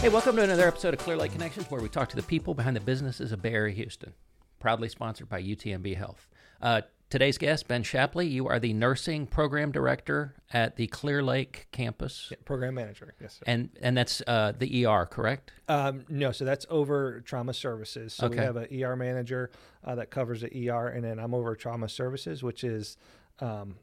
Hey, 0.00 0.08
welcome 0.10 0.36
to 0.36 0.42
another 0.42 0.66
episode 0.68 0.94
of 0.94 1.00
Clear 1.00 1.16
Lake 1.16 1.32
Connections, 1.32 1.68
where 1.70 1.80
we 1.80 1.88
talk 1.88 2.08
to 2.10 2.16
the 2.16 2.22
people 2.22 2.54
behind 2.54 2.76
the 2.76 2.80
businesses 2.80 3.32
of 3.32 3.42
Bay 3.42 3.52
Area 3.52 3.74
Houston. 3.74 4.12
Proudly 4.60 4.88
sponsored 4.88 5.28
by 5.28 5.42
UTMB 5.42 5.96
Health. 5.96 6.28
Uh, 6.62 6.82
today's 7.10 7.36
guest, 7.36 7.66
Ben 7.66 7.82
Shapley. 7.82 8.28
You 8.28 8.46
are 8.46 8.60
the 8.60 8.72
nursing 8.74 9.26
program 9.26 9.72
director 9.72 10.36
at 10.52 10.76
the 10.76 10.86
Clear 10.86 11.20
Lake 11.22 11.66
campus, 11.72 12.28
Yeah, 12.30 12.36
program 12.44 12.74
manager. 12.74 13.12
Yes, 13.20 13.34
sir. 13.34 13.42
and 13.46 13.70
and 13.82 13.96
that's 13.96 14.22
uh, 14.28 14.52
the 14.56 14.86
ER, 14.86 15.04
correct? 15.06 15.50
Um, 15.68 16.04
no, 16.08 16.30
so 16.30 16.44
that's 16.44 16.64
over 16.70 17.20
trauma 17.22 17.52
services. 17.52 18.14
So 18.14 18.26
Okay. 18.26 18.38
we 18.38 18.44
have 18.44 18.56
an 18.56 18.82
ER 18.82 18.94
manager 18.94 19.50
uh, 19.84 19.96
that 19.96 20.10
covers 20.10 20.42
the 20.42 20.70
ER, 20.70 20.86
and 20.88 21.02
then 21.04 21.18
I'm 21.18 21.34
over 21.34 21.56
trauma 21.56 21.88
services, 21.88 22.42
which 22.44 22.62
is 22.62 22.96
um, 23.40 23.76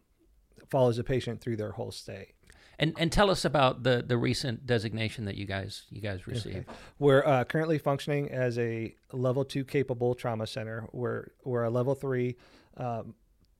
follows 0.69 0.95
the 0.95 1.03
patient 1.03 1.41
through 1.41 1.57
their 1.57 1.71
whole 1.71 1.91
stay. 1.91 2.34
And 2.77 2.93
and 2.97 3.11
tell 3.11 3.29
us 3.29 3.45
about 3.45 3.83
the 3.83 4.03
the 4.05 4.17
recent 4.17 4.65
designation 4.65 5.25
that 5.25 5.35
you 5.35 5.45
guys 5.45 5.83
you 5.89 6.01
guys 6.01 6.27
received. 6.27 6.65
We're 6.99 7.25
uh, 7.25 7.43
currently 7.45 7.77
functioning 7.77 8.29
as 8.31 8.57
a 8.59 8.95
level 9.11 9.45
two 9.45 9.63
capable 9.63 10.13
trauma 10.15 10.47
center. 10.47 10.87
We're 10.91 11.27
we're 11.43 11.63
a 11.63 11.69
level 11.69 11.95
three 11.95 12.35
um, 12.77 13.15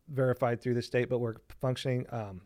verified 0.10 0.62
through 0.62 0.74
the 0.76 0.82
state, 0.82 1.10
but 1.10 1.20
we're 1.20 1.36
functioning 1.62 2.06
um, 2.10 2.42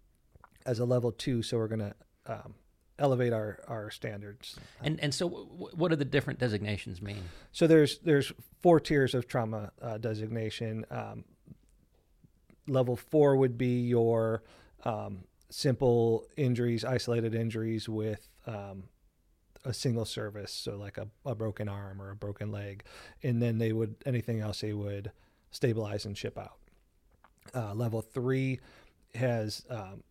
as 0.66 0.80
a 0.80 0.86
level 0.86 1.12
two. 1.12 1.42
So 1.42 1.58
we're 1.58 1.68
going 1.68 1.80
to 1.80 1.96
um, 2.28 2.54
elevate 3.00 3.34
our 3.34 3.60
our 3.68 3.90
standards. 3.90 4.58
And 4.84 5.00
and 5.00 5.14
so, 5.14 5.30
w- 5.30 5.70
what 5.74 5.90
do 5.90 5.96
the 5.96 6.06
different 6.06 6.40
designations 6.40 7.02
mean? 7.02 7.24
So 7.52 7.66
there's 7.66 8.00
there's 8.00 8.32
four 8.62 8.80
tiers 8.80 9.16
of 9.16 9.28
trauma 9.28 9.72
uh, 9.82 9.98
designation. 9.98 10.86
Um, 10.92 11.24
level 12.68 12.96
four 12.96 13.36
would 13.36 13.58
be 13.58 13.82
your 13.82 14.44
um, 14.84 15.24
simple 15.50 16.28
injuries, 16.38 16.86
isolated 16.86 17.34
injuries 17.34 17.90
with 17.90 18.30
um, 18.46 18.84
a 19.66 19.74
single 19.74 20.06
service, 20.06 20.52
so 20.52 20.78
like 20.78 20.98
a, 20.98 21.08
a 21.26 21.36
broken 21.36 21.68
arm 21.68 22.02
or 22.02 22.12
a 22.12 22.16
broken 22.16 22.52
leg, 22.52 22.84
and 23.24 23.42
then 23.42 23.58
they 23.58 23.74
would 23.74 23.96
anything 24.06 24.40
else 24.40 24.62
they 24.62 24.74
would 24.74 25.12
stabilize 25.52 26.06
and 26.06 26.18
ship 26.18 26.38
out. 26.38 26.58
Uh, 27.54 27.74
level 27.74 28.02
three 28.02 28.60
has 29.16 29.66
um, 29.70 30.04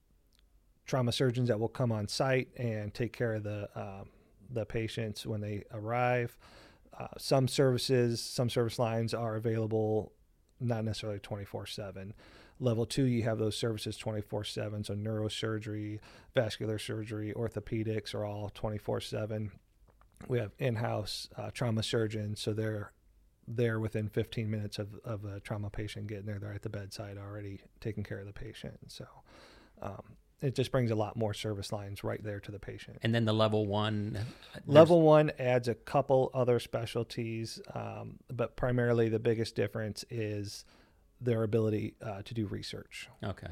trauma 0.87 1.13
surgeons 1.13 1.49
that 1.49 1.61
will 1.61 1.69
come 1.69 1.93
on 1.93 2.09
site 2.09 2.49
and 2.57 2.93
take 2.93 3.13
care 3.13 3.35
of 3.35 3.45
the 3.45 3.69
um, 3.75 4.09
the 4.51 4.65
patients 4.65 5.27
when 5.27 5.41
they 5.41 5.63
arrive. 5.73 6.37
Uh, 6.99 7.07
some 7.17 7.47
services, 7.47 8.21
some 8.21 8.51
service 8.51 8.79
lines 8.79 9.15
are 9.15 9.37
available 9.37 10.13
not 10.61 10.85
necessarily 10.85 11.21
24 11.21 11.67
7. 11.67 12.15
Level 12.61 12.87
two, 12.87 13.05
you 13.05 13.23
have 13.23 13.39
those 13.39 13.57
services 13.57 13.97
24 13.97 14.45
7. 14.45 14.85
So, 14.85 14.95
neurosurgery, 14.95 16.01
vascular 16.35 16.79
surgery, 16.79 17.33
orthopedics 17.35 18.15
are 18.15 18.25
all 18.25 18.51
24 18.51 19.01
7. 19.01 19.53
We 20.27 20.39
have 20.39 20.53
in 20.59 20.77
house 20.77 21.29
uh, 21.37 21.51
trauma 21.53 21.83
surgeons. 21.83 22.41
So, 22.41 22.53
they're 22.53 22.93
there 23.47 23.81
within 23.81 24.09
15 24.09 24.51
minutes 24.51 24.79
of, 24.79 24.95
of 25.05 25.25
a 25.25 25.41
trauma 25.41 25.71
patient 25.71 26.09
getting 26.09 26.27
there. 26.27 26.39
They're 26.39 26.53
at 26.53 26.63
the 26.63 26.69
bedside 26.69 27.17
already 27.17 27.61
taking 27.81 28.05
care 28.05 28.19
of 28.19 28.27
the 28.27 28.33
patient. 28.33 28.79
So, 28.89 29.07
um, 29.81 30.17
it 30.41 30.55
just 30.55 30.71
brings 30.71 30.91
a 30.91 30.95
lot 30.95 31.17
more 31.17 31.35
service 31.35 31.73
lines 31.73 32.05
right 32.05 32.23
there 32.23 32.41
to 32.41 32.53
the 32.53 32.59
patient. 32.59 32.99
And 33.03 33.15
then 33.15 33.25
the 33.25 33.33
level 33.33 33.67
one 33.67 34.19
Level 34.67 35.03
one 35.03 35.33
adds 35.39 35.69
a 35.69 35.75
couple 35.75 36.31
other 36.33 36.61
specialties, 36.61 37.61
um, 37.75 38.19
but 38.33 38.57
primarily 38.57 39.09
the 39.09 39.19
biggest 39.19 39.57
difference 39.57 40.05
is 40.11 40.65
their 41.21 41.43
ability 41.43 41.95
uh, 42.03 42.23
to 42.23 42.35
do 42.35 42.47
research. 42.47 43.09
Okay. 43.23 43.49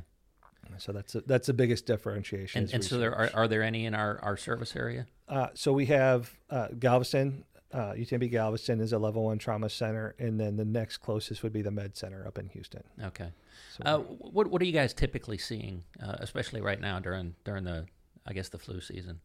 So 0.78 0.90
that's 0.92 1.14
a, 1.14 1.20
that's 1.20 1.46
the 1.46 1.54
biggest 1.54 1.86
differentiation. 1.86 2.64
And, 2.64 2.74
and 2.74 2.84
so 2.84 2.98
there 2.98 3.14
are 3.14 3.30
are 3.34 3.46
there 3.48 3.62
any 3.62 3.86
in 3.86 3.94
our, 3.94 4.18
our 4.20 4.36
service 4.36 4.74
area? 4.74 5.06
Uh, 5.28 5.48
so 5.54 5.72
we 5.72 5.86
have 5.86 6.32
uh, 6.50 6.68
Galveston, 6.78 7.44
uh, 7.72 7.92
UTMB 7.92 8.30
Galveston 8.32 8.80
is 8.80 8.92
a 8.92 8.98
level 8.98 9.24
one 9.24 9.38
trauma 9.38 9.68
center, 9.70 10.16
and 10.18 10.40
then 10.40 10.56
the 10.56 10.64
next 10.64 10.98
closest 10.98 11.42
would 11.44 11.52
be 11.52 11.62
the 11.62 11.70
Med 11.70 11.96
Center 11.96 12.26
up 12.26 12.36
in 12.38 12.48
Houston. 12.48 12.82
Okay. 13.04 13.28
So 13.76 13.82
Uh, 13.84 13.98
what 13.98 14.48
what 14.48 14.60
are 14.60 14.64
you 14.64 14.72
guys 14.72 14.92
typically 14.92 15.38
seeing, 15.38 15.84
uh, 16.02 16.16
especially 16.18 16.60
right 16.60 16.80
now 16.80 16.98
during 16.98 17.36
during 17.44 17.62
the 17.64 17.86
I 18.26 18.32
guess 18.32 18.48
the 18.48 18.58
flu 18.58 18.80
season? 18.80 19.20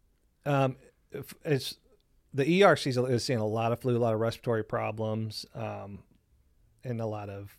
Um, 0.45 0.75
it's 1.43 1.77
the 2.33 2.45
ERC 2.61 2.87
is- 2.87 2.97
is 2.97 3.23
seeing 3.23 3.39
a 3.39 3.45
lot 3.47 3.71
of 3.71 3.79
flu, 3.79 3.97
a 3.97 3.99
lot 3.99 4.13
of 4.13 4.19
respiratory 4.19 4.63
problems, 4.63 5.45
um, 5.55 6.03
and 6.83 7.01
a 7.01 7.05
lot 7.07 7.29
of 7.29 7.57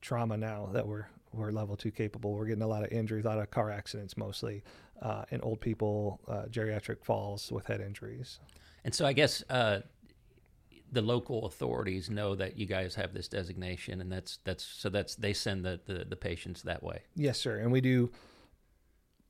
trauma 0.00 0.36
now 0.36 0.68
that 0.72 0.86
we're 0.86 1.06
we're 1.32 1.50
level 1.50 1.76
two 1.76 1.90
capable. 1.90 2.32
We're 2.32 2.46
getting 2.46 2.62
a 2.62 2.68
lot 2.68 2.84
of 2.84 2.90
injuries, 2.90 3.24
a 3.24 3.28
lot 3.28 3.38
of 3.38 3.50
car 3.50 3.70
accidents, 3.70 4.16
mostly, 4.16 4.62
uh, 5.02 5.24
and 5.30 5.42
old 5.44 5.60
people, 5.60 6.20
uh, 6.26 6.44
geriatric 6.50 7.04
falls 7.04 7.52
with 7.52 7.66
head 7.66 7.80
injuries. 7.80 8.40
And 8.84 8.94
so 8.94 9.04
I 9.04 9.12
guess 9.12 9.42
uh, 9.50 9.80
the 10.90 11.02
local 11.02 11.46
authorities 11.46 12.08
know 12.08 12.34
that 12.34 12.58
you 12.58 12.66
guys 12.66 12.94
have 12.94 13.12
this 13.12 13.28
designation, 13.28 14.00
and 14.00 14.10
that's 14.10 14.38
that's 14.44 14.64
so 14.64 14.88
that's 14.88 15.14
they 15.16 15.32
send 15.32 15.64
the 15.64 15.80
the, 15.86 16.04
the 16.04 16.16
patients 16.16 16.62
that 16.62 16.82
way. 16.82 17.02
Yes, 17.14 17.38
sir. 17.38 17.58
And 17.58 17.70
we 17.70 17.80
do 17.80 18.10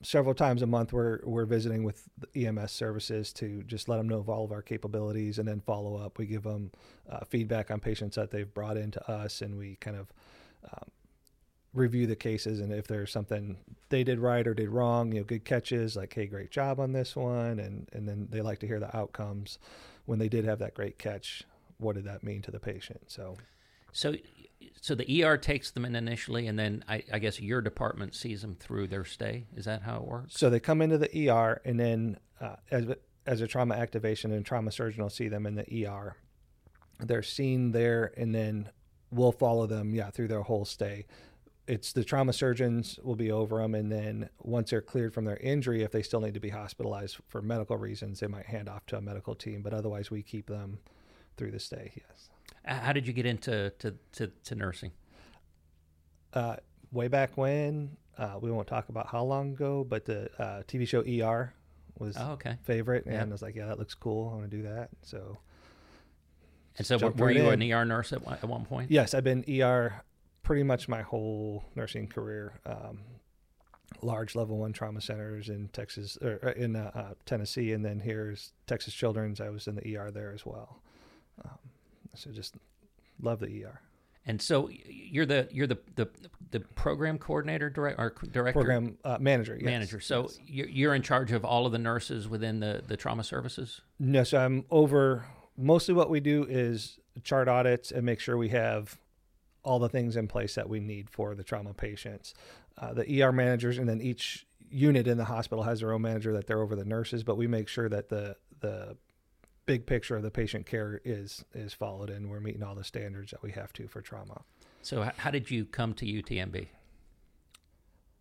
several 0.02 0.34
times 0.34 0.62
a 0.62 0.66
month. 0.66 0.92
We're 0.92 1.20
we're 1.24 1.46
visiting 1.46 1.82
with 1.82 2.08
EMS 2.36 2.72
services 2.72 3.32
to 3.34 3.62
just 3.64 3.88
let 3.88 3.96
them 3.96 4.08
know 4.08 4.18
of 4.18 4.28
all 4.28 4.44
of 4.44 4.52
our 4.52 4.62
capabilities, 4.62 5.38
and 5.38 5.48
then 5.48 5.60
follow 5.60 5.96
up. 5.96 6.18
We 6.18 6.26
give 6.26 6.44
them 6.44 6.70
uh, 7.10 7.24
feedback 7.28 7.70
on 7.70 7.80
patients 7.80 8.16
that 8.16 8.30
they've 8.30 8.52
brought 8.52 8.76
into 8.76 9.04
us, 9.10 9.42
and 9.42 9.58
we 9.58 9.76
kind 9.76 9.96
of 9.96 10.12
um, 10.64 10.90
review 11.72 12.06
the 12.06 12.16
cases. 12.16 12.60
And 12.60 12.72
if 12.72 12.86
there's 12.86 13.12
something 13.12 13.56
they 13.88 14.04
did 14.04 14.18
right 14.18 14.46
or 14.46 14.54
did 14.54 14.68
wrong, 14.68 15.12
you 15.12 15.20
know, 15.20 15.24
good 15.24 15.44
catches, 15.44 15.96
like 15.96 16.12
hey, 16.12 16.26
great 16.26 16.50
job 16.50 16.80
on 16.80 16.92
this 16.92 17.16
one, 17.16 17.58
and 17.58 17.88
and 17.92 18.08
then 18.08 18.28
they 18.30 18.40
like 18.40 18.58
to 18.60 18.66
hear 18.66 18.80
the 18.80 18.94
outcomes 18.96 19.58
when 20.06 20.18
they 20.18 20.28
did 20.28 20.44
have 20.44 20.58
that 20.60 20.74
great 20.74 20.98
catch. 20.98 21.44
What 21.78 21.94
did 21.94 22.04
that 22.04 22.24
mean 22.24 22.42
to 22.42 22.50
the 22.50 22.60
patient? 22.60 23.02
So 23.10 23.36
So 23.92 24.14
so 24.80 24.94
the 24.94 25.24
ER 25.24 25.36
takes 25.36 25.70
them 25.70 25.84
in 25.84 25.94
initially, 25.96 26.46
and 26.46 26.58
then 26.58 26.84
I, 26.88 27.02
I 27.12 27.18
guess 27.18 27.40
your 27.40 27.60
department 27.60 28.14
sees 28.14 28.42
them 28.42 28.56
through 28.58 28.88
their 28.88 29.04
stay. 29.04 29.46
Is 29.56 29.64
that 29.64 29.82
how 29.82 29.96
it 29.96 30.04
works? 30.04 30.38
So 30.38 30.50
they 30.50 30.60
come 30.60 30.82
into 30.82 30.98
the 30.98 31.30
ER, 31.30 31.60
and 31.64 31.78
then 31.78 32.18
uh, 32.40 32.56
as 32.70 32.86
as 33.26 33.40
a 33.40 33.46
trauma 33.46 33.74
activation 33.74 34.32
and 34.32 34.44
trauma 34.44 34.72
surgeon 34.72 35.02
will 35.02 35.10
see 35.10 35.28
them 35.28 35.46
in 35.46 35.54
the 35.54 35.86
ER. 35.86 36.16
They're 37.00 37.22
seen 37.22 37.72
there, 37.72 38.12
and 38.16 38.34
then 38.34 38.70
we'll 39.10 39.32
follow 39.32 39.66
them, 39.66 39.94
yeah, 39.94 40.10
through 40.10 40.28
their 40.28 40.42
whole 40.42 40.64
stay. 40.64 41.06
It's 41.66 41.92
the 41.92 42.02
trauma 42.04 42.32
surgeons 42.32 42.98
will 43.02 43.14
be 43.16 43.30
over 43.30 43.58
them, 43.60 43.74
and 43.74 43.92
then 43.92 44.30
once 44.40 44.70
they're 44.70 44.80
cleared 44.80 45.12
from 45.12 45.26
their 45.26 45.36
injury, 45.36 45.82
if 45.82 45.90
they 45.92 46.02
still 46.02 46.20
need 46.20 46.32
to 46.34 46.40
be 46.40 46.48
hospitalized 46.48 47.18
for 47.28 47.42
medical 47.42 47.76
reasons, 47.76 48.20
they 48.20 48.26
might 48.26 48.46
hand 48.46 48.68
off 48.70 48.86
to 48.86 48.96
a 48.96 49.00
medical 49.02 49.34
team. 49.34 49.60
But 49.62 49.74
otherwise, 49.74 50.10
we 50.10 50.22
keep 50.22 50.46
them 50.46 50.78
through 51.36 51.50
the 51.50 51.60
stay. 51.60 51.92
Yes. 51.94 52.30
How 52.64 52.92
did 52.94 53.06
you 53.06 53.12
get 53.12 53.26
into 53.26 53.70
to, 53.80 53.94
to, 54.12 54.28
to 54.44 54.54
nursing? 54.54 54.92
Uh, 56.32 56.56
way 56.92 57.08
back 57.08 57.36
when, 57.36 57.96
uh, 58.16 58.38
we 58.40 58.50
won't 58.50 58.66
talk 58.66 58.88
about 58.88 59.06
how 59.08 59.22
long 59.24 59.52
ago, 59.52 59.84
but 59.88 60.04
the 60.04 60.30
uh, 60.42 60.62
TV 60.66 60.86
show 60.86 61.00
ER 61.02 61.52
was 61.98 62.16
Oh, 62.18 62.32
okay. 62.32 62.56
favorite, 62.62 63.04
and 63.06 63.14
Yeah. 63.14 63.22
I 63.22 63.26
was 63.26 63.42
like, 63.42 63.54
yeah, 63.56 63.66
that 63.66 63.78
looks 63.78 63.94
cool. 63.94 64.30
I 64.30 64.36
want 64.38 64.50
to 64.50 64.56
do 64.56 64.62
that. 64.64 64.90
So 65.02 65.38
And 66.78 66.86
so 66.86 66.96
were, 66.98 67.10
right 67.10 67.36
you 67.36 67.50
in. 67.50 67.60
an 67.62 67.72
ER 67.72 67.84
nurse 67.84 68.12
at, 68.12 68.24
one- 68.24 68.38
at 68.40 68.48
one 68.48 68.64
point? 68.64 68.90
yes, 68.90 69.12
I've 69.14 69.24
been 69.24 69.44
ER 69.48 70.02
pretty 70.42 70.62
much 70.62 70.88
my 70.88 71.02
whole 71.02 71.64
nursing 71.74 72.06
career. 72.08 72.54
Um, 72.64 73.00
large 74.02 74.34
level 74.36 74.58
one 74.58 74.72
trauma 74.72 75.00
centers 75.00 75.48
in 75.48 75.68
Texas 75.68 76.16
or 76.22 76.36
in 76.50 76.76
uh, 76.76 76.90
uh, 76.94 77.14
Tennessee, 77.26 77.72
and 77.72 77.84
then 77.84 78.00
here's 78.00 78.52
Texas 78.66 78.94
Children's. 78.94 79.40
I 79.40 79.48
was 79.50 79.66
in 79.66 79.74
the 79.74 79.96
ER 79.96 80.10
there 80.10 80.32
as 80.32 80.46
well. 80.46 80.80
Um, 81.44 81.58
so 82.14 82.30
just 82.30 82.54
love 83.20 83.40
the 83.40 83.64
ER 83.64 83.80
And 84.26 84.40
so 84.40 84.68
you're 84.86 85.26
the 85.26 85.48
you're 85.50 85.66
the 85.66 85.78
the, 85.96 86.08
the 86.50 86.60
program 86.60 87.18
coordinator 87.18 87.70
direct 87.70 87.98
or 87.98 88.14
director 88.30 88.52
program 88.60 88.98
uh, 89.04 89.18
manager. 89.20 89.54
yes, 89.56 89.64
manager. 89.64 90.00
So 90.00 90.22
yes. 90.22 90.38
you're, 90.46 90.68
you're 90.68 90.94
in 90.94 91.02
charge 91.02 91.32
of 91.32 91.44
all 91.44 91.66
of 91.66 91.72
the 91.72 91.78
nurses 91.78 92.28
within 92.28 92.60
the 92.60 92.82
the 92.86 92.96
trauma 92.96 93.24
services. 93.24 93.80
No, 93.98 94.22
so 94.24 94.38
I'm 94.38 94.64
over. 94.70 95.24
Mostly, 95.60 95.92
what 95.92 96.08
we 96.08 96.20
do 96.20 96.46
is 96.48 96.98
chart 97.24 97.48
audits 97.48 97.90
and 97.90 98.06
make 98.06 98.20
sure 98.20 98.36
we 98.36 98.50
have 98.50 98.98
all 99.64 99.78
the 99.78 99.88
things 99.88 100.16
in 100.16 100.28
place 100.28 100.54
that 100.54 100.68
we 100.68 100.78
need 100.78 101.10
for 101.10 101.34
the 101.34 101.42
trauma 101.42 101.74
patients. 101.74 102.32
Uh, 102.78 102.94
the 102.94 103.22
ER 103.22 103.32
managers, 103.32 103.76
and 103.76 103.88
then 103.88 104.00
each 104.00 104.46
unit 104.70 105.08
in 105.08 105.18
the 105.18 105.24
hospital 105.24 105.64
has 105.64 105.80
their 105.80 105.92
own 105.92 106.02
manager 106.02 106.32
that 106.32 106.46
they're 106.46 106.62
over 106.62 106.76
the 106.76 106.84
nurses. 106.84 107.24
But 107.24 107.36
we 107.36 107.46
make 107.46 107.68
sure 107.68 107.88
that 107.88 108.08
the 108.08 108.36
the 108.60 108.96
big 109.66 109.84
picture 109.84 110.16
of 110.16 110.22
the 110.22 110.30
patient 110.30 110.64
care 110.64 111.00
is 111.04 111.44
is 111.52 111.74
followed, 111.74 112.08
and 112.08 112.30
we're 112.30 112.40
meeting 112.40 112.62
all 112.62 112.76
the 112.76 112.84
standards 112.84 113.32
that 113.32 113.42
we 113.42 113.50
have 113.52 113.72
to 113.74 113.88
for 113.88 114.00
trauma. 114.00 114.42
So 114.80 115.10
how 115.16 115.30
did 115.32 115.50
you 115.50 115.64
come 115.64 115.92
to 115.94 116.06
UTMB? 116.06 116.68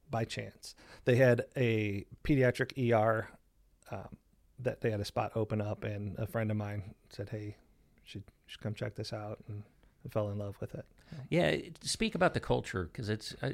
by 0.09 0.25
chance. 0.25 0.75
They 1.05 1.15
had 1.15 1.45
a 1.55 2.05
pediatric 2.23 2.91
ER 2.91 3.29
um, 3.91 4.17
that 4.59 4.81
they 4.81 4.91
had 4.91 4.99
a 4.99 5.05
spot 5.05 5.31
open 5.35 5.61
up, 5.61 5.83
and 5.83 6.17
a 6.17 6.27
friend 6.27 6.49
of 6.51 6.57
mine 6.57 6.83
said, 7.09 7.29
"Hey, 7.29 7.55
should, 8.03 8.23
should 8.45 8.61
come 8.61 8.73
check 8.73 8.95
this 8.95 9.13
out." 9.13 9.39
And 9.47 9.63
it 10.05 10.11
fell 10.11 10.29
in 10.29 10.37
love 10.37 10.55
with 10.59 10.73
it. 10.73 10.85
Yeah, 11.29 11.55
speak 11.81 12.15
about 12.15 12.33
the 12.33 12.39
culture 12.39 12.89
because 12.91 13.09
it's 13.09 13.35
uh, 13.41 13.51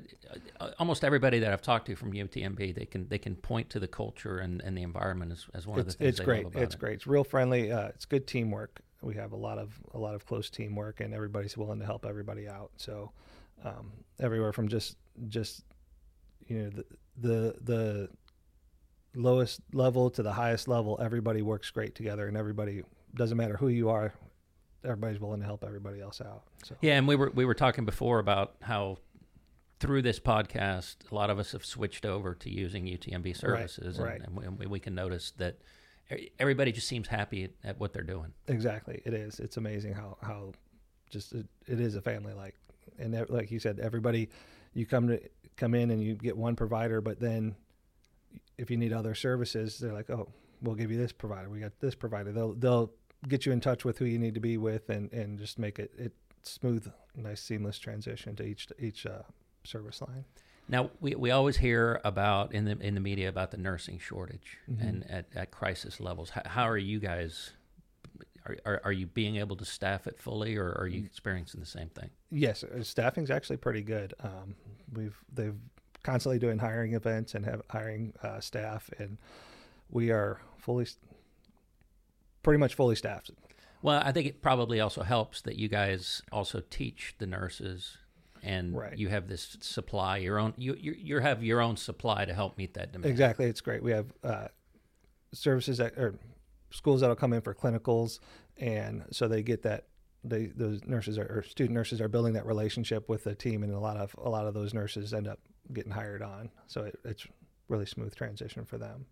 uh, 0.59 0.71
almost 0.79 1.03
everybody 1.03 1.39
that 1.39 1.51
I've 1.53 1.61
talked 1.61 1.85
to 1.88 1.95
from 1.95 2.11
UTMB. 2.11 2.73
They 2.73 2.85
can 2.85 3.07
they 3.09 3.17
can 3.17 3.35
point 3.35 3.69
to 3.71 3.79
the 3.79 3.88
culture 3.88 4.39
and, 4.39 4.61
and 4.61 4.77
the 4.77 4.81
environment 4.81 5.31
as, 5.31 5.45
as 5.53 5.67
one 5.67 5.79
it's, 5.79 5.94
of 5.94 5.97
the 6.00 6.03
things 6.03 6.09
it's 6.09 6.19
they 6.19 6.25
great. 6.25 6.44
love 6.45 6.53
about 6.53 6.63
It's 6.63 6.75
it. 6.75 6.79
great. 6.79 6.94
It's 6.94 7.07
real 7.07 7.23
friendly. 7.23 7.71
Uh, 7.71 7.88
it's 7.89 8.05
good 8.05 8.25
teamwork. 8.25 8.81
We 9.01 9.15
have 9.15 9.33
a 9.33 9.38
lot 9.38 9.57
of 9.59 9.79
a 9.94 10.00
lot 10.00 10.15
of 10.15 10.25
close 10.25 10.50
teamwork, 10.50 11.00
and 11.00 11.13
everybody's 11.13 11.57
willing 11.57 11.79
to 11.79 11.85
help 11.85 12.05
everybody 12.05 12.47
out. 12.47 12.71
So 12.77 13.11
um, 13.63 13.91
everywhere 14.19 14.53
from 14.53 14.67
just 14.67 14.97
just 15.27 15.63
you 16.47 16.57
know 16.63 16.69
the 16.69 16.85
the 17.17 17.55
the 17.61 18.09
lowest 19.15 19.62
level 19.74 20.10
to 20.12 20.24
the 20.24 20.33
highest 20.33 20.68
level, 20.68 21.00
everybody 21.01 21.42
works 21.42 21.69
great 21.69 21.95
together, 21.95 22.27
and 22.27 22.38
everybody 22.38 22.83
doesn't 23.15 23.38
matter 23.38 23.57
who 23.57 23.68
you 23.68 23.89
are. 23.89 24.13
Everybody's 24.83 25.19
willing 25.19 25.39
to 25.39 25.45
help 25.45 25.63
everybody 25.63 26.01
else 26.01 26.19
out. 26.19 26.44
So 26.63 26.75
Yeah, 26.81 26.98
and 26.98 27.07
we 27.07 27.15
were 27.15 27.31
we 27.33 27.45
were 27.45 27.54
talking 27.54 27.86
before 27.86 28.19
about 28.19 28.56
how 28.62 28.98
through 29.80 30.01
this 30.01 30.19
podcast, 30.19 30.95
a 31.12 31.15
lot 31.15 31.30
of 31.30 31.39
us 31.39 31.51
have 31.51 31.65
switched 31.65 32.06
over 32.06 32.33
to 32.36 32.50
using 32.50 32.86
UTMB 32.86 33.36
services, 33.36 34.00
right. 34.00 34.21
And, 34.21 34.38
and 34.38 34.57
we, 34.57 34.65
we 34.65 34.80
can 34.80 34.95
notice 34.95 35.31
that 35.38 35.57
everybody 36.39 36.71
just 36.71 36.88
seems 36.88 37.07
happy 37.07 37.44
at, 37.44 37.51
at 37.63 37.80
what 37.80 37.94
they're 37.94 38.04
doing. 38.04 38.33
Exactly, 38.48 39.01
it 39.06 39.13
is. 39.13 39.39
It's 39.39 39.57
amazing 39.57 39.94
how 39.94 40.18
how 40.21 40.54
just 41.10 41.33
it, 41.33 41.45
it 41.68 41.80
is 41.80 41.95
a 41.95 42.01
family 42.01 42.33
like, 42.33 42.56
and 42.98 43.25
like 43.30 43.51
you 43.51 43.60
said, 43.60 43.80
everybody 43.80 44.30
you 44.74 44.86
come 44.86 45.07
to 45.07 45.19
come 45.56 45.75
in 45.75 45.92
and 45.92 46.04
you 46.04 46.15
get 46.15 46.36
one 46.36 46.56
provider, 46.56 47.01
but 47.01 47.19
then 47.19 47.56
if 48.57 48.69
you 48.71 48.77
need 48.77 48.94
other 48.94 49.15
services, 49.15 49.80
they're 49.80 49.94
like, 49.94 50.09
oh, 50.09 50.30
we'll 50.62 50.75
give 50.75 50.91
you 50.91 50.97
this 50.97 51.12
provider. 51.12 51.50
We 51.50 51.59
got 51.59 51.80
this 51.80 51.95
provider. 51.95 52.31
They'll 52.31 52.53
they'll 52.53 52.91
get 53.27 53.45
you 53.45 53.51
in 53.51 53.62
touch 53.62 53.85
with 53.85 53.97
who 53.97 54.06
you 54.06 54.19
need 54.19 54.33
to 54.35 54.39
be 54.41 54.57
with, 54.57 54.89
and 54.89 55.12
and 55.13 55.39
just 55.39 55.57
make 55.59 55.80
it 55.80 55.91
it 55.97 56.13
smooth, 56.44 56.91
nice, 57.15 57.41
seamless 57.41 57.80
transition 57.80 58.35
to 58.38 58.44
each 58.44 58.68
each 58.80 59.06
uh, 59.06 59.24
service 59.63 60.01
line. 60.01 60.25
Now 60.69 60.91
we, 61.01 61.15
we 61.15 61.31
always 61.31 61.57
hear 61.57 62.00
about 62.06 62.53
in 62.53 62.65
the 62.65 62.77
in 62.80 62.94
the 62.95 63.01
media 63.01 63.27
about 63.30 63.51
the 63.51 63.57
nursing 63.57 64.00
shortage 64.00 64.57
Mhm. 64.71 64.88
and 64.88 65.12
at, 65.12 65.25
at 65.36 65.51
crisis 65.51 66.00
levels. 66.00 66.29
How, 66.29 66.41
how 66.45 66.63
are 66.69 66.77
you 66.77 67.00
guys? 67.00 67.51
Are, 68.45 68.57
are, 68.65 68.81
are 68.86 68.91
you 68.91 69.07
being 69.07 69.38
able 69.38 69.56
to 69.56 69.63
staff 69.65 70.06
it 70.06 70.19
fully, 70.19 70.57
or 70.57 70.74
are 70.77 70.88
you 70.88 71.06
experiencing 71.06 71.62
the 71.62 71.65
same 71.65 71.88
thing? 71.89 72.09
Yes, 72.29 72.63
uh, 72.65 72.83
staffing's 72.83 73.31
actually 73.31 73.56
pretty 73.57 73.81
good. 73.83 74.13
Um, 74.21 74.56
we've 74.94 75.18
they've 75.33 75.56
constantly 76.03 76.39
doing 76.39 76.59
hiring 76.59 76.94
events 76.94 77.33
and 77.33 77.45
have 77.45 77.61
hiring 77.69 78.13
uh, 78.21 78.39
staff, 78.39 78.89
and 79.00 79.17
we 79.89 80.11
are 80.11 80.41
fully, 80.57 80.85
pretty 82.44 82.57
much 82.59 82.75
fully 82.75 82.95
staffed. 82.95 83.31
Well, 83.81 84.01
I 84.03 84.11
think 84.11 84.27
it 84.27 84.41
probably 84.41 84.79
also 84.79 85.03
helps 85.03 85.41
that 85.41 85.55
you 85.57 85.67
guys 85.67 86.21
also 86.31 86.61
teach 86.69 87.15
the 87.17 87.25
nurses, 87.25 87.97
and 88.41 88.75
Right. 88.77 88.97
you 88.97 89.09
have 89.09 89.27
this 89.27 89.57
supply 89.61 90.17
your 90.17 90.39
own. 90.39 90.53
You 90.57 90.75
you 90.79 90.94
you 90.97 91.19
have 91.19 91.44
your 91.44 91.61
own 91.61 91.77
supply 91.77 92.25
to 92.25 92.33
help 92.33 92.57
meet 92.57 92.73
that 92.75 92.91
demand. 92.91 93.09
Exactly, 93.11 93.45
it's 93.45 93.61
great. 93.61 93.83
We 93.83 93.91
have 93.91 94.07
uh, 94.23 94.47
services 95.33 95.77
that 95.79 95.97
or 95.97 96.15
schools 96.71 97.01
that'll 97.01 97.15
come 97.15 97.33
in 97.33 97.41
for 97.41 97.53
clinicals, 97.53 98.19
and 98.57 99.03
so 99.11 99.27
they 99.27 99.44
get 99.44 99.63
that. 99.63 99.85
They 100.25 100.45
those 100.45 100.85
nurses 100.85 101.17
are 101.17 101.25
or 101.39 101.44
student 101.44 101.73
nurses 101.75 102.00
are 102.00 102.07
building 102.07 102.33
that 102.33 102.45
relationship 102.45 103.09
with 103.09 103.25
the 103.25 103.35
team, 103.35 103.63
and 103.63 103.73
a 103.73 103.79
lot 103.79 103.97
of 103.97 104.15
a 104.17 104.29
lot 104.29 104.47
of 104.47 104.53
those 104.53 104.73
nurses 104.73 105.13
end 105.13 105.27
up 105.27 105.39
getting 105.71 105.92
hired 105.92 106.21
on. 106.21 106.50
So 106.68 106.81
it, 106.83 107.00
it's 107.06 107.25
really 107.68 107.86
smooth 107.86 108.15
transition 108.15 108.65
for 108.65 108.77
them. 108.77 109.06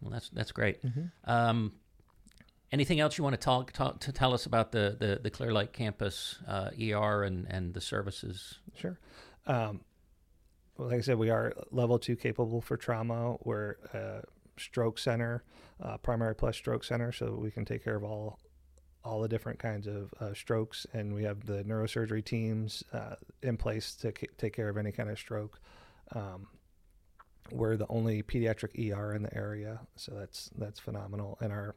Well, 0.00 0.10
that's 0.10 0.28
that's 0.30 0.52
great. 0.52 0.80
Um, 1.24 1.72
anything 2.72 3.00
else 3.00 3.16
you 3.16 3.24
want 3.24 3.34
to 3.34 3.40
talk, 3.40 3.72
talk 3.72 4.00
to 4.00 4.12
tell 4.12 4.34
us 4.34 4.46
about 4.46 4.72
the 4.72 4.96
the, 4.98 5.20
the 5.22 5.30
Clear 5.30 5.52
Lake 5.52 5.72
campus 5.72 6.38
uh, 6.46 6.70
ER 6.80 7.22
and 7.22 7.46
and 7.48 7.72
the 7.72 7.80
services? 7.80 8.58
Sure. 8.76 8.98
Um, 9.46 9.80
well, 10.76 10.88
like 10.88 10.98
I 10.98 11.00
said, 11.00 11.18
we 11.18 11.30
are 11.30 11.54
level 11.70 11.98
two 11.98 12.16
capable 12.16 12.60
for 12.60 12.76
trauma. 12.76 13.36
We're 13.44 13.76
a 13.92 14.22
stroke 14.58 14.98
center, 14.98 15.44
uh, 15.82 15.96
primary 15.98 16.34
plus 16.34 16.56
stroke 16.56 16.84
center, 16.84 17.12
so 17.12 17.32
we 17.40 17.50
can 17.50 17.64
take 17.64 17.84
care 17.84 17.96
of 17.96 18.04
all 18.04 18.38
all 19.04 19.20
the 19.20 19.28
different 19.28 19.58
kinds 19.58 19.86
of 19.86 20.12
uh, 20.18 20.32
strokes, 20.32 20.86
and 20.94 21.14
we 21.14 21.24
have 21.24 21.44
the 21.44 21.62
neurosurgery 21.64 22.24
teams 22.24 22.82
uh, 22.92 23.14
in 23.42 23.56
place 23.56 23.94
to 23.94 24.10
ca- 24.10 24.26
take 24.38 24.54
care 24.54 24.70
of 24.70 24.78
any 24.78 24.90
kind 24.92 25.10
of 25.10 25.18
stroke. 25.18 25.60
Um, 26.12 26.46
we're 27.50 27.76
the 27.76 27.86
only 27.88 28.22
pediatric 28.22 28.92
ER 28.92 29.14
in 29.14 29.22
the 29.22 29.36
area, 29.36 29.80
so 29.96 30.12
that's 30.14 30.50
that's 30.56 30.80
phenomenal. 30.80 31.38
And 31.40 31.52
our 31.52 31.74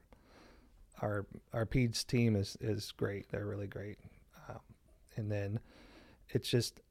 our 1.02 1.26
our 1.54 1.66
peds 1.66 2.06
team 2.06 2.36
is 2.36 2.58
is 2.62 2.92
great. 2.96 3.30
They're 3.30 3.46
really 3.46 3.68
great. 3.68 3.98
Um, 4.50 4.60
and 5.16 5.32
then 5.32 5.60
it's 6.30 6.50
just 6.50 6.82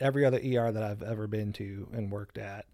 every 0.00 0.24
other 0.24 0.38
ER 0.38 0.72
that 0.72 0.82
I've 0.82 1.02
ever 1.02 1.26
been 1.26 1.52
to 1.54 1.88
and 1.92 2.10
worked 2.10 2.38
at, 2.38 2.66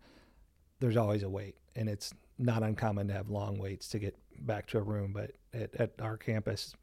there's 0.79 0.97
always 0.97 1.23
a 1.23 1.29
wait, 1.29 1.57
and 1.77 1.89
it's 1.89 2.13
not 2.39 2.63
uncommon 2.63 3.09
to 3.09 3.15
have 3.15 3.29
long 3.29 3.59
waits 3.59 3.89
to 3.89 3.99
get 3.99 4.17
back 4.41 4.67
to 4.69 4.79
a 4.79 4.83
room. 4.83 5.13
But 5.13 5.33
at, 5.53 5.75
at 5.77 5.93
our 6.01 6.17
campus, 6.17 6.75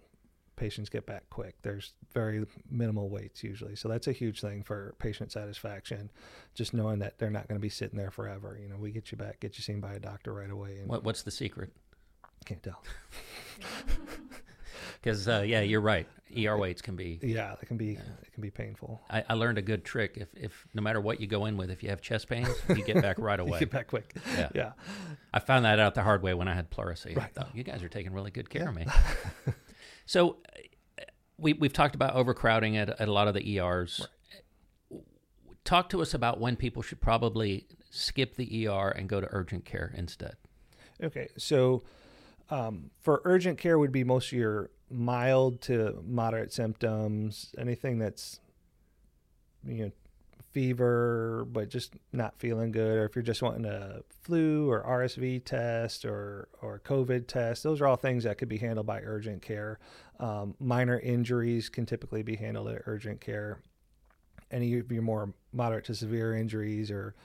patients 0.57 0.89
get 0.89 1.05
back 1.05 1.29
quick. 1.29 1.55
There's 1.61 1.93
very 2.13 2.45
minimal 2.69 3.09
waits 3.09 3.43
usually, 3.43 3.75
so 3.77 3.87
that's 3.87 4.07
a 4.07 4.11
huge 4.11 4.41
thing 4.41 4.63
for 4.63 4.95
patient 4.99 5.31
satisfaction. 5.31 6.11
Just 6.53 6.73
knowing 6.73 6.99
that 6.99 7.17
they're 7.19 7.29
not 7.29 7.47
going 7.47 7.57
to 7.59 7.61
be 7.61 7.69
sitting 7.69 7.97
there 7.97 8.11
forever. 8.11 8.57
You 8.61 8.67
know, 8.67 8.75
we 8.77 8.91
get 8.91 9.11
you 9.11 9.17
back, 9.17 9.39
get 9.39 9.57
you 9.57 9.63
seen 9.63 9.79
by 9.79 9.93
a 9.93 9.99
doctor 9.99 10.33
right 10.33 10.49
away, 10.51 10.77
and 10.79 10.89
What 10.89 11.03
what's 11.05 11.21
the 11.23 11.31
secret? 11.31 11.71
can't 12.45 12.61
tell. 12.61 12.83
Because 15.01 15.27
uh, 15.27 15.43
yeah, 15.45 15.61
you're 15.61 15.81
right. 15.81 16.07
ER 16.37 16.57
waits 16.57 16.81
can 16.81 16.95
be. 16.95 17.19
Yeah, 17.21 17.53
it 17.61 17.65
can 17.67 17.77
be 17.77 17.91
it 17.91 18.33
can 18.33 18.41
be 18.41 18.49
painful. 18.49 18.99
I, 19.09 19.23
I 19.29 19.33
learned 19.35 19.57
a 19.57 19.61
good 19.61 19.85
trick. 19.85 20.17
If 20.17 20.27
if 20.35 20.65
no 20.73 20.81
matter 20.81 20.99
what 20.99 21.21
you 21.21 21.27
go 21.27 21.45
in 21.45 21.55
with, 21.55 21.69
if 21.69 21.81
you 21.83 21.89
have 21.89 22.01
chest 22.01 22.27
pains, 22.27 22.49
you 22.69 22.83
get 22.83 23.01
back 23.01 23.17
right 23.19 23.39
You 23.39 23.45
away. 23.45 23.59
get 23.59 23.71
back 23.71 23.87
quick. 23.87 24.15
Yeah. 24.35 24.49
yeah. 24.53 24.71
I 25.33 25.39
found 25.39 25.65
that 25.65 25.79
out 25.79 25.95
the 25.95 26.03
hard 26.03 26.23
way 26.23 26.33
when 26.33 26.47
I 26.47 26.53
had 26.55 26.69
pleurisy. 26.69 27.11
I 27.15 27.21
Right. 27.21 27.33
thought 27.33 27.49
you 27.55 27.63
guys 27.63 27.83
are 27.83 27.89
taking 27.89 28.11
really 28.11 28.31
good 28.31 28.49
care 28.49 28.67
of 28.69 28.75
me. 28.75 28.85
so 30.07 30.37
uh, 30.97 31.03
we 31.37 31.53
we've 31.53 31.73
talked 31.73 31.93
about 31.93 32.15
overcrowding 32.15 32.75
at, 32.77 32.89
at 32.89 33.07
a 33.07 33.11
lot 33.11 33.27
of 33.27 33.35
the 33.35 33.59
ERs. 33.59 34.07
Talk 35.63 35.89
to 35.89 36.01
us 36.01 36.15
about 36.15 36.39
when 36.39 36.55
people 36.55 36.81
should 36.81 37.01
probably 37.01 37.67
skip 37.91 38.35
the 38.35 38.67
ER 38.67 38.89
and 38.89 39.07
go 39.07 39.21
to 39.21 39.27
urgent 39.29 39.65
care 39.65 39.93
instead. 39.95 40.37
Okay, 41.03 41.27
so 41.37 41.83
um, 42.49 42.89
for 43.01 43.21
urgent 43.25 43.59
care 43.59 43.77
would 43.77 43.91
be 43.91 44.03
most 44.03 44.31
of 44.31 44.39
your 44.39 44.71
mild 44.89 45.61
to 45.63 46.01
moderate 46.05 46.53
symptoms, 46.53 47.53
anything 47.57 47.99
that's 47.99 48.39
you 49.63 49.85
know 49.85 49.91
fever 50.51 51.45
but 51.51 51.69
just 51.69 51.93
not 52.11 52.39
feeling 52.39 52.71
good, 52.71 52.97
or 52.97 53.05
if 53.05 53.15
you're 53.15 53.23
just 53.23 53.41
wanting 53.41 53.65
a 53.65 54.01
flu 54.23 54.69
or 54.69 54.83
RSV 54.83 55.45
test 55.45 56.05
or 56.05 56.47
or 56.61 56.79
COVID 56.79 57.27
test, 57.27 57.63
those 57.63 57.81
are 57.81 57.87
all 57.87 57.95
things 57.95 58.23
that 58.23 58.37
could 58.37 58.49
be 58.49 58.57
handled 58.57 58.87
by 58.87 59.01
urgent 59.01 59.41
care. 59.41 59.79
Um, 60.19 60.55
minor 60.59 60.99
injuries 60.99 61.69
can 61.69 61.85
typically 61.85 62.23
be 62.23 62.35
handled 62.35 62.69
at 62.69 62.83
urgent 62.85 63.21
care. 63.21 63.59
Any 64.49 64.77
of 64.77 64.91
your 64.91 65.01
more 65.01 65.33
moderate 65.51 65.85
to 65.85 65.95
severe 65.95 66.33
injuries 66.35 66.89
or 66.89 67.15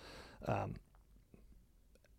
um, 0.46 0.74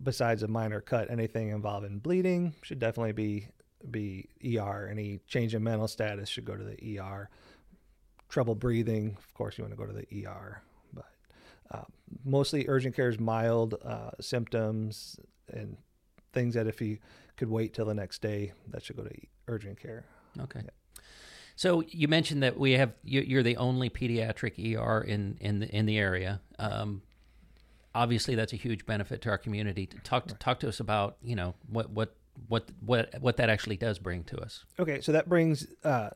besides 0.02 0.44
a 0.44 0.48
minor 0.48 0.82
cut, 0.82 1.10
anything 1.10 1.50
involving 1.50 2.00
bleeding 2.00 2.54
should 2.62 2.80
definitely 2.80 3.14
be 3.14 3.48
be 3.90 4.30
ER. 4.58 4.88
Any 4.90 5.20
change 5.28 5.54
in 5.54 5.64
mental 5.64 5.88
status 5.88 6.30
should 6.30 6.46
go 6.46 6.56
to 6.56 6.64
the 6.64 7.00
ER. 7.00 7.30
Trouble 8.30 8.56
breathing, 8.56 9.18
of 9.18 9.34
course, 9.34 9.58
you 9.58 9.64
want 9.64 9.74
to 9.74 9.78
go 9.78 9.86
to 9.86 9.94
the 9.94 10.26
ER. 10.26 10.62
Uh, 11.74 11.82
mostly 12.24 12.66
urgent 12.68 12.96
care 12.96 13.10
is 13.10 13.20
mild 13.20 13.76
uh, 13.84 14.12
symptoms 14.22 15.20
and 15.52 15.78
things 16.34 16.54
that 16.54 16.68
if 16.68 16.82
you 16.82 16.98
could 17.38 17.50
wait 17.50 17.74
till 17.74 17.86
the 17.86 17.94
next 17.94 18.22
day, 18.22 18.54
that 18.70 18.84
should 18.84 18.96
go 18.96 19.04
to 19.04 19.16
urgent 19.48 19.80
care. 19.80 20.06
Okay. 20.40 20.62
So 21.56 21.82
you 21.88 22.08
mentioned 22.08 22.44
that 22.44 22.58
we 22.60 22.74
have 22.74 22.94
you- 23.04 23.22
you're 23.22 23.44
the 23.44 23.58
only 23.58 23.90
pediatric 23.90 24.58
ER 24.58 25.02
in 25.02 25.38
in 25.40 25.60
the 25.60 25.68
in 25.76 25.86
the 25.86 25.98
area. 25.98 26.42
Um, 26.60 27.02
obviously, 27.94 28.36
that's 28.36 28.54
a 28.54 28.58
huge 28.58 28.86
benefit 28.86 29.22
to 29.24 29.30
our 29.30 29.38
community. 29.38 29.88
Talk 30.04 30.28
talk 30.40 30.60
to 30.62 30.68
us 30.68 30.80
about 30.80 31.18
you 31.22 31.36
know 31.36 31.54
what 31.70 31.90
what 31.92 32.16
what 32.48 32.70
what 32.84 33.14
what 33.22 33.38
that 33.38 33.50
actually 33.50 33.78
does 33.78 34.00
bring 34.00 34.24
to 34.26 34.38
us. 34.40 34.66
Okay, 34.80 35.02
so 35.02 35.12
that 35.12 35.30
brings 35.30 35.68
uh, 35.84 36.10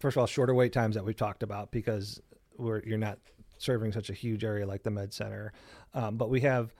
first 0.00 0.16
of 0.16 0.20
all 0.20 0.26
shorter 0.26 0.54
wait 0.54 0.72
times 0.72 0.96
that 0.96 1.04
we've 1.04 1.16
talked 1.16 1.42
about 1.44 1.70
because 1.70 2.20
we're 2.56 2.82
you're 2.84 2.98
not 2.98 3.18
serving 3.62 3.92
such 3.92 4.10
a 4.10 4.14
huge 4.14 4.44
area 4.44 4.66
like 4.66 4.82
the 4.82 4.90
med 4.90 5.12
center, 5.12 5.52
um, 5.94 6.16
but 6.16 6.30
we 6.30 6.40
have 6.40 6.74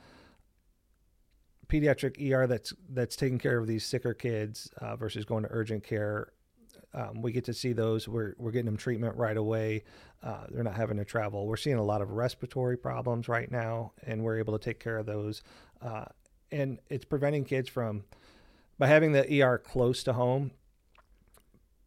pediatric 1.69 2.21
ER 2.31 2.47
that's 2.47 2.73
that's 2.91 3.17
taking 3.17 3.39
care 3.39 3.59
of 3.59 3.67
these 3.67 3.85
sicker 3.85 4.15
kids 4.15 4.71
uh, 4.79 4.97
versus 4.97 5.25
going 5.25 5.45
to 5.45 5.49
urgent 5.53 5.85
care. 5.85 6.33
Um, 6.95 7.23
we 7.23 7.33
get 7.33 7.45
to 7.45 7.55
see 7.55 7.73
those. 7.73 8.07
We're 8.09 8.35
we're 8.39 8.51
getting 8.51 8.67
them 8.67 8.77
treatment 8.77 9.17
right 9.17 9.37
away. 9.37 9.85
Uh, 10.23 10.47
they're 10.51 10.65
not 10.65 10.75
having 10.75 10.99
to 10.99 11.05
travel. 11.05 11.47
We're 11.47 11.57
seeing 11.57 11.79
a 11.79 11.85
lot 11.85 12.03
of 12.03 12.11
respiratory 12.11 12.77
problems 12.77 13.29
right 13.29 13.51
now, 13.51 13.93
and 14.07 14.23
we're 14.23 14.39
able 14.39 14.59
to 14.59 14.62
take 14.62 14.79
care 14.79 14.99
of 14.99 15.07
those. 15.07 15.43
Uh, 15.81 16.05
and 16.51 16.79
it's 16.91 17.05
preventing 17.05 17.45
kids 17.45 17.69
from 17.69 18.05
by 18.79 18.87
having 18.87 19.12
the 19.12 19.43
ER 19.43 19.59
close 19.59 20.03
to 20.05 20.12
home 20.12 20.53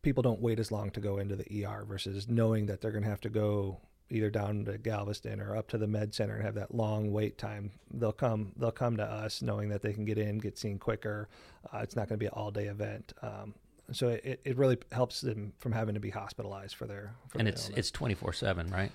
people 0.06 0.22
don't 0.22 0.40
wait 0.40 0.60
as 0.60 0.72
long 0.72 0.92
to 0.92 1.02
go 1.02 1.18
into 1.18 1.36
the 1.36 1.66
ER 1.66 1.84
versus 1.84 2.30
knowing 2.30 2.68
that 2.68 2.80
they're 2.80 2.92
going 2.92 3.04
to 3.04 3.10
have 3.10 3.20
to 3.20 3.30
go 3.30 3.82
either 4.10 4.30
down 4.30 4.66
to 4.66 4.78
Galveston 4.78 5.42
or 5.42 5.56
up 5.56 5.68
to 5.70 5.78
the 5.78 5.88
med 5.88 6.14
center 6.14 6.36
and 6.36 6.46
have 6.46 6.56
that 6.56 6.74
long 6.74 7.12
wait 7.12 7.38
time. 7.38 7.72
They'll 7.92 8.12
come 8.12 8.52
they'll 8.58 8.72
come 8.72 8.98
to 8.98 9.04
us 9.04 9.42
knowing 9.42 9.70
that 9.70 9.82
they 9.82 9.94
can 9.94 10.06
get 10.06 10.18
in, 10.18 10.38
get 10.38 10.58
seen 10.58 10.78
quicker. 10.78 11.28
Uh, 11.74 11.80
it's 11.80 11.96
not 11.96 12.08
going 12.08 12.20
to 12.20 12.24
be 12.24 12.28
an 12.28 12.34
all 12.34 12.52
day 12.52 12.66
event. 12.66 13.14
Um, 13.22 13.54
so 13.92 14.10
it, 14.10 14.42
it 14.44 14.58
really 14.58 14.78
helps 14.92 15.22
them 15.22 15.54
from 15.60 15.72
having 15.72 15.94
to 15.94 16.00
be 16.00 16.10
hospitalized 16.10 16.76
for 16.76 16.86
their 16.88 17.14
for 17.28 17.38
and 17.38 17.48
their 17.48 17.54
it's 17.54 17.66
illness. 17.66 17.80
it's 17.80 17.92
twenty 17.92 18.16
four 18.16 18.34
seven, 18.34 18.70
right? 18.70 18.92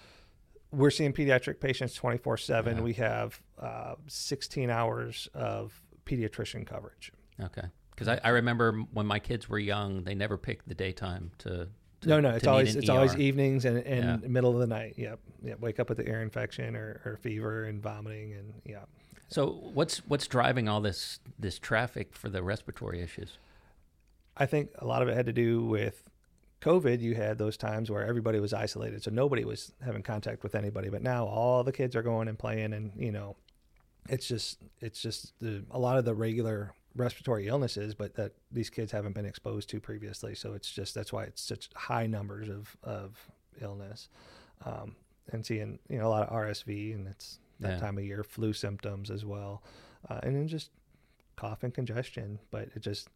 we're 0.72 0.90
seeing 0.90 1.12
pediatric 1.12 1.58
patients 1.58 1.94
twenty 1.94 2.18
four 2.18 2.36
seven. 2.36 2.82
we 2.84 2.92
have 2.92 3.40
uh, 3.58 3.94
16 4.06 4.70
hours 4.70 5.28
of 5.34 5.72
pediatrician 6.06 6.64
coverage 6.66 7.12
Okay, 7.42 7.66
because 7.90 8.06
I, 8.08 8.20
I 8.22 8.28
remember 8.30 8.72
when 8.92 9.06
my 9.06 9.18
kids 9.18 9.48
were 9.48 9.58
young, 9.58 10.04
they 10.04 10.14
never 10.14 10.36
picked 10.36 10.68
the 10.68 10.74
daytime 10.74 11.30
to. 11.38 11.68
No 12.06 12.20
no 12.20 12.30
it's 12.30 12.46
always 12.46 12.76
it's 12.76 12.88
always 12.88 13.14
ER. 13.14 13.18
evenings 13.18 13.64
and, 13.64 13.78
and 13.78 14.22
Yeah. 14.22 14.28
middle 14.28 14.52
of 14.54 14.60
the 14.60 14.66
night 14.66 14.94
yep 14.96 15.18
yep 15.42 15.60
wake 15.60 15.78
up 15.80 15.88
with 15.88 15.98
the 15.98 16.08
ear 16.08 16.22
infection 16.22 16.76
or, 16.76 17.00
or 17.04 17.16
fever 17.16 17.64
and 17.64 17.82
vomiting 17.82 18.32
and 18.34 18.52
yeah 18.64 18.84
So 19.28 19.46
what's 19.74 19.98
what's 20.08 20.26
driving 20.26 20.68
all 20.68 20.80
this 20.80 21.20
this 21.38 21.58
traffic 21.58 22.14
for 22.14 22.28
the 22.28 22.42
respiratory 22.42 23.00
issues? 23.00 23.38
i 24.36 24.46
think 24.46 24.70
a 24.78 24.86
lot 24.86 25.02
of 25.02 25.08
it 25.08 25.14
had 25.16 25.26
to 25.26 25.32
do 25.32 25.64
with 25.64 26.02
covid 26.62 27.00
you 27.00 27.14
had 27.14 27.36
those 27.38 27.56
times 27.56 27.90
where 27.90 28.06
everybody 28.06 28.38
was 28.40 28.52
isolated 28.52 29.02
so 29.02 29.10
nobody 29.10 29.44
was 29.44 29.72
having 29.84 30.02
contact 30.02 30.42
with 30.42 30.54
anybody 30.54 30.88
but 30.88 31.02
now 31.02 31.26
all 31.26 31.64
the 31.64 31.72
kids 31.72 31.96
are 31.96 32.02
going 32.02 32.28
and 32.28 32.38
playing 32.38 32.72
and 32.72 32.92
you 32.96 33.10
know 33.12 33.34
it's 34.08 34.26
just 34.26 34.58
it's 34.80 35.00
just 35.02 35.32
the, 35.40 35.62
a 35.70 35.78
lot 35.78 35.98
of 35.98 36.04
the 36.04 36.14
regular 36.14 36.72
respiratory 36.96 37.46
illnesses 37.46 37.94
but 37.94 38.14
that 38.14 38.32
these 38.50 38.68
kids 38.70 38.90
haven't 38.92 39.14
been 39.14 39.24
exposed 39.26 39.68
to 39.70 39.78
previously 39.80 40.34
so 40.34 40.52
it's 40.54 40.70
just 40.70 40.94
that's 40.94 41.12
why 41.12 41.22
it's 41.24 41.40
such 41.40 41.68
high 41.76 42.06
numbers 42.06 42.48
of 42.48 42.76
of 42.82 43.16
illness 43.60 44.08
um, 44.66 44.96
and 45.32 45.46
seeing 45.46 45.78
you 45.88 45.98
know 45.98 46.06
a 46.06 46.08
lot 46.08 46.28
of 46.28 46.34
rsv 46.34 46.94
and 46.94 47.06
it's 47.06 47.38
that 47.60 47.72
Yeah. 47.74 47.78
time 47.78 47.98
of 47.98 48.04
year 48.04 48.24
flu 48.24 48.52
symptoms 48.52 49.10
as 49.10 49.24
well 49.24 49.62
uh, 50.08 50.18
and 50.22 50.34
then 50.34 50.48
just 50.48 50.70
cough 51.36 51.62
and 51.62 51.72
congestion 51.72 52.38
but 52.50 52.68
it 52.74 52.80
just 52.80 53.08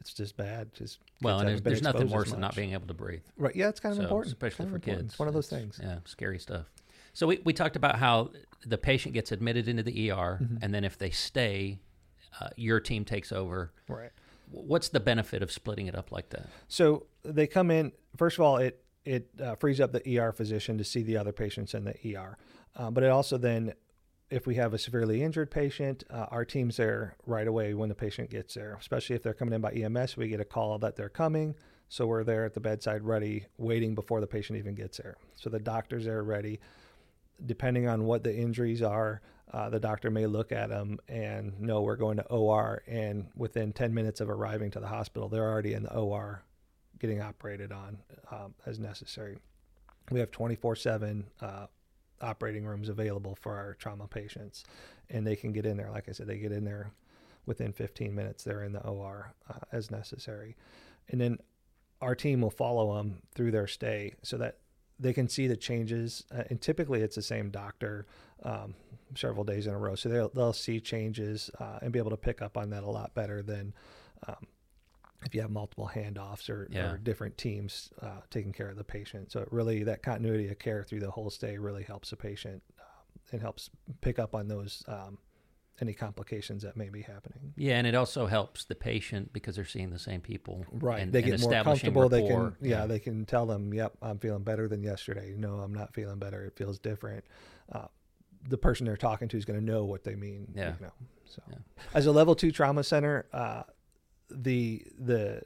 it's 0.00 0.14
just 0.14 0.36
bad 0.36 0.72
just 0.72 0.98
Well, 1.22 1.40
and 1.40 1.48
there's, 1.48 1.62
there's 1.62 1.82
nothing 1.82 2.08
worse 2.08 2.30
than 2.30 2.40
not 2.40 2.54
being 2.56 2.72
able 2.72 2.86
to 2.86 2.94
breathe. 2.94 3.22
right 3.36 3.54
yeah 3.54 3.68
it's 3.68 3.80
kind 3.80 3.92
of 3.92 3.96
So, 3.98 4.02
important 4.04 4.32
especially 4.32 4.64
Kind 4.64 4.70
for 4.70 4.76
important. 4.76 5.00
kids. 5.02 5.12
it's 5.14 5.18
one 5.18 5.28
of 5.28 5.34
those 5.34 5.48
things 5.48 5.78
Yeah, 5.82 5.98
scary 6.04 6.38
stuff. 6.38 6.66
So 7.14 7.26
we, 7.26 7.40
we 7.44 7.52
talked 7.52 7.74
about 7.74 7.96
how 7.96 8.30
the 8.64 8.78
patient 8.78 9.12
gets 9.12 9.32
admitted 9.32 9.66
into 9.66 9.82
the 9.82 10.10
ER, 10.12 10.38
Mhm. 10.40 10.58
and 10.62 10.72
then 10.72 10.84
if 10.84 10.96
they 10.98 11.10
stay, 11.10 11.80
uh, 12.40 12.48
your 12.56 12.80
team 12.80 13.04
takes 13.04 13.32
over. 13.32 13.72
right 13.88 14.10
What's 14.50 14.88
the 14.88 15.00
benefit 15.00 15.42
of 15.42 15.52
splitting 15.52 15.88
it 15.88 15.94
up 15.94 16.10
like 16.10 16.30
that? 16.30 16.48
So 16.68 17.06
they 17.22 17.46
come 17.46 17.70
in. 17.70 17.92
First 18.16 18.38
of 18.38 18.44
all, 18.44 18.56
it 18.56 18.82
it 19.04 19.28
uh, 19.42 19.54
frees 19.56 19.80
up 19.80 19.92
the 19.92 20.18
ER 20.18 20.32
physician 20.32 20.78
to 20.78 20.84
see 20.84 21.02
the 21.02 21.16
other 21.16 21.32
patients 21.32 21.74
in 21.74 21.84
the 21.84 22.16
ER, 22.16 22.36
uh, 22.76 22.90
but 22.90 23.04
it 23.04 23.10
also 23.10 23.38
then, 23.38 23.72
if 24.30 24.46
we 24.46 24.54
have 24.56 24.74
a 24.74 24.78
severely 24.78 25.22
injured 25.22 25.50
patient, 25.50 26.04
uh, 26.10 26.26
our 26.30 26.44
team's 26.44 26.76
there 26.76 27.16
right 27.26 27.46
away 27.46 27.72
when 27.74 27.88
the 27.88 27.94
patient 27.94 28.30
gets 28.30 28.54
there. 28.54 28.76
Especially 28.78 29.16
if 29.16 29.22
they're 29.22 29.34
coming 29.34 29.54
in 29.54 29.60
by 29.60 29.72
EMS, 29.72 30.16
we 30.16 30.28
get 30.28 30.40
a 30.40 30.44
call 30.44 30.78
that 30.78 30.96
they're 30.96 31.08
coming, 31.08 31.54
so 31.88 32.06
we're 32.06 32.24
there 32.24 32.44
at 32.44 32.54
the 32.54 32.60
bedside 32.60 33.02
ready, 33.02 33.46
waiting 33.56 33.94
before 33.94 34.20
the 34.20 34.26
patient 34.26 34.58
even 34.58 34.74
gets 34.74 34.98
there. 34.98 35.16
So 35.36 35.48
the 35.48 35.58
doctor's 35.58 36.04
there 36.04 36.22
ready. 36.22 36.60
Depending 37.44 37.86
on 37.86 38.04
what 38.04 38.24
the 38.24 38.36
injuries 38.36 38.82
are, 38.82 39.22
uh, 39.52 39.70
the 39.70 39.80
doctor 39.80 40.10
may 40.10 40.26
look 40.26 40.52
at 40.52 40.68
them 40.68 40.98
and 41.08 41.58
know 41.60 41.82
we're 41.82 41.96
going 41.96 42.16
to 42.18 42.26
OR, 42.26 42.82
and 42.86 43.26
within 43.36 43.72
10 43.72 43.94
minutes 43.94 44.20
of 44.20 44.28
arriving 44.28 44.70
to 44.72 44.80
the 44.80 44.86
hospital, 44.86 45.28
they're 45.28 45.48
already 45.48 45.74
in 45.74 45.84
the 45.84 45.94
OR 45.94 46.42
getting 46.98 47.20
operated 47.20 47.72
on 47.72 47.98
um, 48.30 48.54
as 48.66 48.78
necessary. 48.78 49.38
We 50.10 50.20
have 50.20 50.30
24 50.30 50.72
uh, 50.72 50.76
7 50.76 51.24
operating 52.20 52.66
rooms 52.66 52.88
available 52.88 53.36
for 53.40 53.54
our 53.54 53.74
trauma 53.74 54.06
patients, 54.06 54.64
and 55.10 55.26
they 55.26 55.36
can 55.36 55.52
get 55.52 55.66
in 55.66 55.76
there. 55.76 55.90
Like 55.90 56.08
I 56.08 56.12
said, 56.12 56.26
they 56.26 56.38
get 56.38 56.52
in 56.52 56.64
there 56.64 56.92
within 57.46 57.72
15 57.72 58.14
minutes, 58.14 58.44
they're 58.44 58.62
in 58.62 58.72
the 58.72 58.86
OR 58.86 59.32
uh, 59.48 59.54
as 59.72 59.90
necessary. 59.90 60.54
And 61.08 61.20
then 61.20 61.38
our 62.00 62.14
team 62.14 62.42
will 62.42 62.50
follow 62.50 62.96
them 62.96 63.22
through 63.34 63.50
their 63.50 63.66
stay 63.66 64.14
so 64.22 64.36
that 64.36 64.58
they 64.98 65.12
can 65.12 65.28
see 65.28 65.46
the 65.46 65.56
changes. 65.56 66.24
Uh, 66.34 66.42
and 66.50 66.60
typically, 66.60 67.02
it's 67.02 67.16
the 67.16 67.22
same 67.22 67.50
doctor 67.50 68.06
um, 68.42 68.74
several 69.14 69.44
days 69.44 69.66
in 69.66 69.74
a 69.74 69.78
row. 69.78 69.94
So 69.94 70.08
they'll, 70.08 70.28
they'll 70.30 70.52
see 70.52 70.80
changes 70.80 71.50
uh, 71.60 71.78
and 71.82 71.92
be 71.92 71.98
able 71.98 72.10
to 72.10 72.16
pick 72.16 72.42
up 72.42 72.56
on 72.56 72.70
that 72.70 72.82
a 72.82 72.90
lot 72.90 73.14
better 73.14 73.42
than 73.42 73.72
um, 74.26 74.46
if 75.24 75.34
you 75.34 75.40
have 75.40 75.50
multiple 75.50 75.90
handoffs 75.92 76.48
or, 76.48 76.68
Yeah. 76.70 76.92
or 76.92 76.98
different 76.98 77.36
teams 77.38 77.90
uh, 78.02 78.20
taking 78.30 78.52
care 78.52 78.68
of 78.68 78.76
the 78.76 78.84
patient. 78.84 79.32
So 79.32 79.40
it 79.40 79.48
really, 79.52 79.82
that 79.84 80.02
continuity 80.02 80.48
of 80.48 80.58
care 80.58 80.82
through 80.84 81.00
the 81.00 81.10
whole 81.10 81.30
stay 81.30 81.58
really 81.58 81.82
helps 81.82 82.10
the 82.10 82.16
patient 82.16 82.62
um, 82.80 83.20
and 83.32 83.40
helps 83.40 83.70
pick 84.00 84.18
up 84.18 84.34
on 84.34 84.46
those. 84.48 84.84
Um, 84.86 85.18
any 85.80 85.92
complications 85.92 86.62
that 86.62 86.76
may 86.76 86.88
be 86.88 87.02
happening. 87.02 87.52
Yeah, 87.56 87.76
and 87.78 87.86
it 87.86 87.94
also 87.94 88.26
helps 88.26 88.64
the 88.64 88.74
patient 88.74 89.32
because 89.32 89.56
they're 89.56 89.64
seeing 89.64 89.90
the 89.90 89.98
same 89.98 90.20
people. 90.20 90.64
Right. 90.72 91.00
and- 91.02 91.12
they 91.12 91.22
get 91.22 91.40
more 91.40 91.52
comfortable. 91.62 92.08
They 92.08 92.22
rapport. 92.22 92.50
can, 92.60 92.68
yeah, 92.68 92.86
they 92.86 92.98
can 92.98 93.24
tell 93.24 93.46
them, 93.46 93.72
yep, 93.72 93.92
I'm 94.02 94.18
feeling 94.18 94.42
better 94.42 94.68
than 94.68 94.82
yesterday. 94.82 95.34
No, 95.36 95.56
I'm 95.60 95.74
not 95.74 95.94
feeling 95.94 96.18
better. 96.18 96.44
It 96.44 96.56
feels 96.56 96.78
different. 96.78 97.24
Uh, 97.70 97.86
the 98.48 98.58
person 98.58 98.86
they're 98.86 98.96
talking 98.96 99.28
to 99.28 99.36
is 99.36 99.44
going 99.44 99.58
to 99.58 99.64
know 99.64 99.84
what 99.84 100.04
they 100.04 100.14
mean. 100.14 100.52
Yeah. 100.54 100.74
You 100.80 100.86
know, 100.86 100.92
so 101.24 101.42
Yeah. 101.50 101.56
as 101.94 102.06
a 102.06 102.12
level 102.12 102.34
two 102.34 102.50
trauma 102.52 102.82
center, 102.84 103.26
uh, 103.32 103.62
the, 104.30 104.84
the 104.98 105.42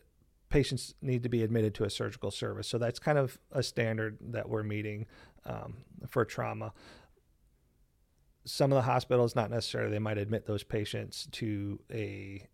patients 0.48 0.94
need 1.00 1.22
to 1.22 1.28
be 1.28 1.42
admitted 1.42 1.74
to 1.74 1.84
a 1.84 1.90
surgical 1.90 2.30
service. 2.30 2.68
So 2.68 2.78
that's 2.78 2.98
kind 2.98 3.16
of 3.18 3.38
a 3.50 3.62
standard 3.62 4.18
that 4.20 4.48
we're 4.48 4.62
meeting, 4.62 5.06
um, 5.46 5.78
for 6.08 6.24
trauma 6.24 6.72
some 8.44 8.72
of 8.72 8.76
the 8.76 8.82
hospitals 8.82 9.37
not 9.37 9.50
necessarily 9.50 9.90
they 9.90 9.99
might 9.99 10.18
admit 10.18 10.46
those 10.46 10.62
patients 10.62 11.28
to 11.32 11.78
a 11.92 12.46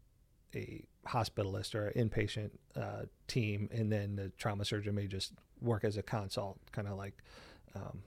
a 0.55 0.85
hospitalist 1.07 1.75
or 1.75 1.89
an 1.89 2.09
inpatient 2.09 2.51
uh, 2.77 3.03
team 3.27 3.69
and 3.73 3.91
then 3.93 4.17
the 4.17 4.31
trauma 4.39 4.65
surgeon 4.65 4.95
may 4.95 5.07
just 5.07 5.33
work 5.61 5.85
as 5.85 5.97
a 5.97 6.03
consult 6.03 6.59
kind 6.73 6.89
of 6.89 6.97
like 6.97 7.15
um, 7.75 8.03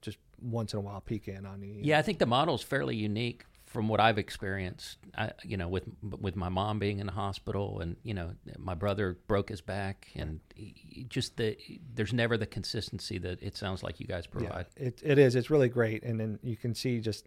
just 0.00 0.18
once 0.40 0.72
in 0.72 0.78
a 0.78 0.80
while 0.82 1.00
peek 1.00 1.28
in 1.28 1.44
on 1.44 1.62
you. 1.62 1.80
Yeah, 1.82 1.98
I 1.98 2.02
think 2.02 2.18
the 2.18 2.26
model 2.26 2.54
is 2.54 2.62
fairly 2.62 2.96
unique 2.96 3.44
from 3.68 3.88
what 3.88 4.00
I've 4.00 4.18
experienced. 4.18 4.98
I, 5.16 5.32
you 5.44 5.56
know, 5.56 5.68
with 5.68 5.84
with 6.02 6.36
my 6.36 6.48
mom 6.48 6.78
being 6.78 6.98
in 6.98 7.06
the 7.06 7.12
hospital, 7.12 7.80
and 7.80 7.96
you 8.02 8.14
know, 8.14 8.32
my 8.56 8.74
brother 8.74 9.18
broke 9.28 9.50
his 9.50 9.60
back, 9.60 10.08
and 10.14 10.40
he- 10.54 11.06
just 11.08 11.36
the 11.36 11.56
there's 11.94 12.12
never 12.12 12.36
the 12.36 12.46
consistency 12.46 13.18
that 13.18 13.42
it 13.42 13.56
sounds 13.56 13.82
like 13.82 14.00
you 14.00 14.06
guys 14.06 14.26
provide. 14.26 14.66
Yeah, 14.76 14.86
it, 14.86 15.02
it 15.04 15.18
is. 15.18 15.36
It's 15.36 15.50
really 15.50 15.68
great, 15.68 16.02
and 16.02 16.18
then 16.18 16.38
you 16.42 16.56
can 16.56 16.74
see 16.74 17.00
just 17.00 17.26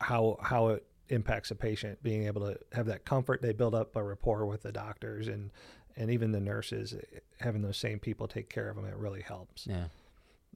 how 0.00 0.38
how 0.42 0.68
it 0.68 0.84
impacts 1.08 1.50
a 1.50 1.54
patient 1.54 2.02
being 2.02 2.26
able 2.26 2.42
to 2.42 2.58
have 2.72 2.86
that 2.86 3.04
comfort. 3.04 3.40
They 3.40 3.52
build 3.52 3.74
up 3.74 3.96
a 3.96 4.02
rapport 4.02 4.46
with 4.46 4.62
the 4.62 4.72
doctors 4.72 5.28
and 5.28 5.50
and 5.96 6.10
even 6.10 6.32
the 6.32 6.40
nurses. 6.40 6.94
Having 7.40 7.62
those 7.62 7.76
same 7.76 7.98
people 8.00 8.26
take 8.26 8.50
care 8.50 8.68
of 8.68 8.76
them, 8.76 8.84
it 8.84 8.96
really 8.96 9.22
helps. 9.22 9.66
Yeah. 9.66 9.84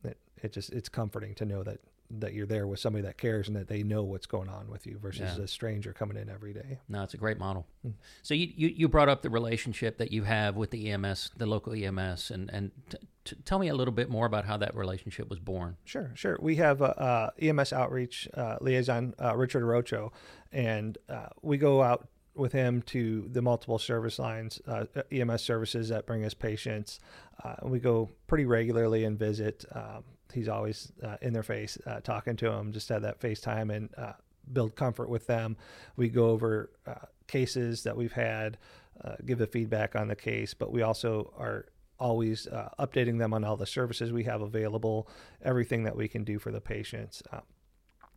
It 0.03 0.19
it 0.43 0.53
just 0.53 0.73
it's 0.73 0.89
comforting 0.89 1.35
to 1.37 1.45
know 1.45 1.63
that 1.63 1.79
that 2.21 2.35
you're 2.35 2.47
there 2.47 2.67
with 2.67 2.81
somebody 2.81 3.03
that 3.05 3.19
cares 3.19 3.49
and 3.49 3.57
that 3.57 3.69
they 3.69 3.83
know 3.83 4.03
what's 4.03 4.27
going 4.27 4.49
on 4.49 4.69
with 4.69 4.87
you 4.87 4.99
versus 4.99 5.37
Yeah. 5.39 5.45
a 5.45 5.49
stranger 5.49 5.93
coming 5.93 6.17
in 6.17 6.29
every 6.29 6.53
day. 6.53 6.79
No, 6.89 7.03
it's 7.03 7.15
a 7.15 7.17
great 7.19 7.39
model. 7.39 7.67
Mm. 7.87 7.95
So 8.23 8.35
you, 8.35 8.53
you, 8.57 8.69
you 8.69 8.89
brought 8.89 9.09
up 9.09 9.23
the 9.23 9.31
relationship 9.31 9.99
that 9.99 10.11
you 10.13 10.23
have 10.25 10.57
with 10.57 10.71
the 10.71 10.91
EMS, 10.91 11.31
the 11.37 11.47
local 11.47 11.73
EMS, 11.73 12.31
and 12.31 12.51
and 12.51 12.71
t- 12.91 12.99
t- 13.25 13.37
tell 13.45 13.59
me 13.59 13.69
a 13.69 13.75
little 13.75 13.93
bit 13.95 14.09
more 14.09 14.27
about 14.27 14.45
how 14.45 14.57
that 14.59 14.75
relationship 14.75 15.29
was 15.31 15.39
born. 15.39 15.77
Sure, 15.85 16.11
sure. 16.15 16.39
We 16.41 16.57
have 16.57 16.81
a, 16.81 17.33
a 17.41 17.45
EMS 17.47 17.73
outreach 17.73 18.29
uh, 18.35 18.57
liaison, 18.61 19.15
uh, 19.23 19.37
Richard 19.37 19.65
Rocho, 19.65 20.13
and 20.53 20.99
uh, 21.09 21.27
we 21.43 21.57
go 21.59 21.83
out 21.83 22.09
with 22.37 22.53
him 22.53 22.83
to 22.83 23.29
the 23.31 23.41
multiple 23.41 23.79
service 23.79 24.19
lines, 24.19 24.61
uh, 24.67 24.85
EMS 25.13 25.41
services 25.43 25.89
that 25.91 26.05
bring 26.05 26.25
us 26.25 26.35
patients. 26.35 26.99
Uh, 27.45 27.55
we 27.63 27.79
go 27.79 28.11
pretty 28.27 28.45
regularly 28.45 29.05
and 29.05 29.17
visit. 29.19 29.65
Um, 29.73 30.03
he's 30.33 30.49
always 30.49 30.93
uh, 31.03 31.17
in 31.21 31.33
their 31.33 31.43
face, 31.43 31.79
uh, 31.87 32.01
talking 32.01 32.37
to 32.37 32.51
them, 32.51 32.73
just 32.73 32.89
have 32.89 33.03
that 33.03 33.21
FaceTime 33.21 33.75
and 33.75 33.89
uh, 33.97 34.13
build 34.53 34.77
comfort 34.77 35.09
with 35.09 35.27
them. 35.27 35.57
We 35.97 36.09
go 36.09 36.31
over 36.31 36.71
uh, 36.87 37.07
cases 37.27 37.83
that 37.85 37.97
we've 37.97 38.13
had, 38.13 38.59
uh, 39.05 39.17
give 39.25 39.39
the 39.39 39.47
feedback 39.47 39.97
on 39.97 40.09
the 40.09 40.17
case, 40.17 40.55
but 40.55 40.73
we 40.73 40.83
also 40.83 41.33
are 41.39 41.67
always 41.99 42.47
uh, 42.49 42.69
updating 42.79 43.19
them 43.19 43.33
on 43.33 43.45
all 43.45 43.57
the 43.57 43.67
services 43.67 44.13
we 44.13 44.25
have 44.25 44.43
available, 44.43 45.09
everything 45.43 45.85
that 45.85 45.97
we 45.97 46.09
can 46.09 46.25
do 46.25 46.39
for 46.39 46.51
the 46.51 46.61
patients. 46.61 47.23
Uh, 47.33 47.41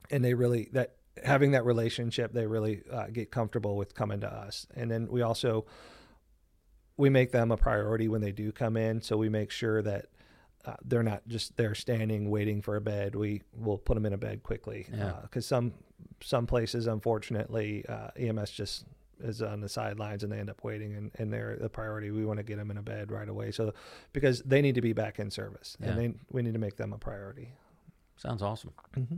and 0.10 0.24
they 0.24 0.34
really 0.34 0.70
that 0.74 0.96
having 1.24 1.52
that 1.52 1.66
relationship, 1.66 2.32
they 2.32 2.46
really 2.46 2.84
get 3.12 3.32
comfortable 3.32 3.76
with 3.76 3.94
coming 3.96 4.20
to 4.22 4.32
us. 4.32 4.68
And 4.76 4.90
then 4.90 5.08
we 5.08 5.22
also 5.22 5.66
we 6.96 7.10
make 7.10 7.32
them 7.32 7.52
a 7.52 7.58
priority 7.58 8.08
when 8.08 8.22
they 8.22 8.32
do 8.32 8.52
come 8.52 8.78
in, 8.78 9.02
so 9.02 9.18
we 9.18 9.30
make 9.30 9.52
sure 9.52 9.82
that. 9.82 10.06
Uh, 10.68 10.76
they're 10.84 11.02
not 11.04 11.26
just 11.28 11.56
there 11.56 11.74
standing 11.74 12.30
waiting 12.30 12.62
for 12.62 12.76
a 12.76 12.82
bed. 12.82 13.16
We 13.16 13.42
will 13.56 13.78
put 13.78 13.94
them 13.94 14.06
in 14.06 14.12
a 14.14 14.18
bed 14.18 14.44
quickly 14.44 14.86
Yeah. 14.94 15.14
because 15.22 15.46
some 15.46 15.74
some 16.22 16.46
places, 16.46 16.88
unfortunately, 16.88 17.86
uh, 17.88 18.10
EMS 18.18 18.52
just 18.52 18.86
is 19.20 19.42
on 19.42 19.62
the 19.62 19.70
sidelines 19.70 20.24
and 20.24 20.32
they 20.32 20.38
end 20.40 20.50
up 20.50 20.64
waiting 20.64 20.94
and, 20.96 21.12
and 21.16 21.32
they're 21.34 21.56
the 21.60 21.70
priority. 21.70 22.12
We 22.12 22.26
want 22.26 22.38
to 22.38 22.44
get 22.44 22.58
them 22.58 22.70
in 22.70 22.78
a 22.78 22.82
bed 22.84 23.12
right 23.12 23.28
away. 23.30 23.52
So 23.52 23.74
because 24.14 24.42
they 24.44 24.62
need 24.62 24.76
to 24.76 24.82
be 24.82 24.94
back 24.94 25.20
in 25.20 25.32
service 25.32 25.78
Yeah. 25.80 25.90
and 25.90 25.98
they, 26.00 26.14
we 26.32 26.42
need 26.42 26.54
to 26.54 26.60
make 26.60 26.76
them 26.76 26.92
a 26.94 26.98
priority. 26.98 27.50
Sounds 28.18 28.42
awesome. 28.44 28.74
Mm-hmm. 28.96 29.16